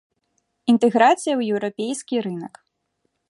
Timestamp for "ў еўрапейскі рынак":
1.35-2.53